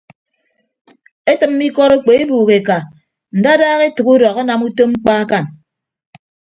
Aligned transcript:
Etịmme 1.31 1.63
ikọt 1.69 1.91
okpo 1.95 2.11
ọbuuk 2.21 2.49
eka 2.57 2.77
ndadaha 3.37 3.83
etәk 3.89 4.07
udọk 4.13 4.37
anam 4.41 4.61
utom 4.67 4.89
mkpa 4.93 5.13
akañ. 5.23 5.45